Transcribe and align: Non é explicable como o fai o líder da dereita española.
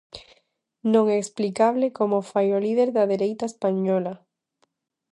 Non 0.93 1.05
é 1.15 1.17
explicable 1.21 1.87
como 1.97 2.15
o 2.21 2.27
fai 2.31 2.47
o 2.57 2.61
líder 2.65 2.89
da 2.95 3.09
dereita 3.13 3.45
española. 3.51 4.13